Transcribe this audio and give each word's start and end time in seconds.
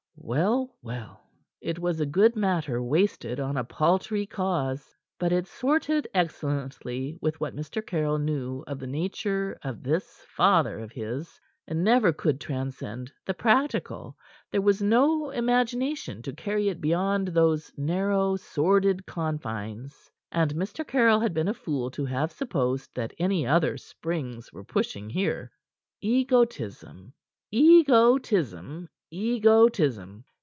Well, 0.23 0.77
well! 0.83 1.23
It 1.59 1.79
was 1.79 1.99
good 2.05 2.35
matter 2.35 2.81
wasted 2.81 3.39
on 3.39 3.57
a 3.57 3.63
paltry 3.63 4.25
cause. 4.27 4.95
But 5.19 5.33
it 5.33 5.47
sorted 5.47 6.07
excellently 6.13 7.17
with 7.21 7.39
what 7.41 7.55
Mr. 7.55 7.85
Caryll 7.85 8.19
knew 8.19 8.63
of 8.67 8.79
the 8.79 8.87
nature 8.87 9.57
of 9.63 9.81
this 9.83 10.21
father 10.29 10.79
of 10.79 10.91
his. 10.91 11.37
It 11.67 11.73
never 11.75 12.13
could 12.13 12.39
transcend 12.39 13.11
the 13.25 13.33
practical; 13.33 14.15
there 14.51 14.61
was 14.61 14.81
no 14.81 15.31
imagination 15.31 16.21
to 16.21 16.33
carry 16.33 16.69
it 16.69 16.79
beyond 16.79 17.29
those 17.29 17.73
narrow 17.75 18.35
sordid 18.35 19.05
confines, 19.05 20.11
and 20.31 20.53
Mr. 20.53 20.87
Caryll 20.87 21.19
had 21.19 21.33
been 21.33 21.49
a 21.49 21.53
fool 21.53 21.89
to 21.91 22.05
have 22.05 22.31
supposed 22.31 22.93
that 22.95 23.11
any 23.17 23.45
other 23.45 23.75
springs 23.75 24.53
were 24.53 24.63
pushing 24.63 25.09
here. 25.09 25.51
Egotism, 25.99 27.13
egotism, 27.51 28.87
egotism! 29.13 30.23